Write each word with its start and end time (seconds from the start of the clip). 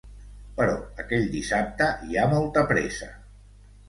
Però 0.59 0.77
aquell 1.03 1.27
dissabte 1.35 1.89
hi 2.07 2.17
ha 2.17 2.23
molta 2.31 2.65
pressa. 2.73 3.11